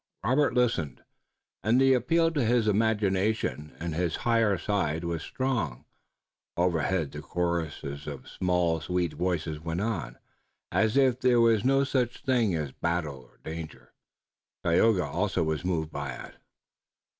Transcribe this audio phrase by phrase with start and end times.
[0.23, 1.03] Robert listened
[1.61, 5.85] and the appeal to his imagination and higher side was strong.
[6.57, 10.17] Overhead the chorus of small sweet voices went on,
[10.71, 13.93] as if there were no such things as battle or danger.
[14.63, 16.33] Tayoga also was moved by it.